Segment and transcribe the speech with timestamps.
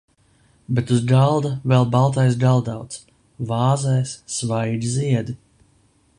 [0.77, 2.99] Bet uz galda vēl baltais galdauts,
[3.53, 5.39] vāzēs svaigi ziedi.